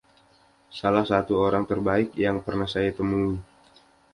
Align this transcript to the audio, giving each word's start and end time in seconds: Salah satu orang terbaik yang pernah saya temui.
Salah 0.79 1.05
satu 1.11 1.33
orang 1.47 1.61
terbaik 1.71 2.09
yang 2.25 2.37
pernah 2.45 2.65
saya 2.73 2.89
temui. 2.97 3.35